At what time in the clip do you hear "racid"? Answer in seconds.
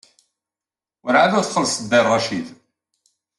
2.01-2.47